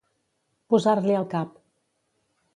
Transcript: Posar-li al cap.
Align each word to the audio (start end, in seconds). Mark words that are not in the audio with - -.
Posar-li 0.73 1.19
al 1.19 1.29
cap. 1.35 1.53